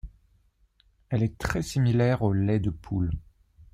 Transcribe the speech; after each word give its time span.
Elle 1.09 1.21
est 1.21 1.37
très 1.37 1.61
similaire 1.61 2.23
au 2.23 2.33
lait 2.33 2.59
de 2.59 2.71
poule. 2.71 3.11